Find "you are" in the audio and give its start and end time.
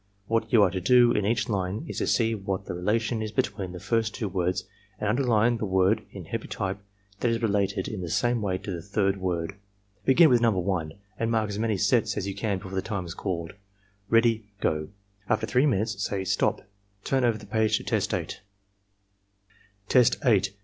0.51-0.71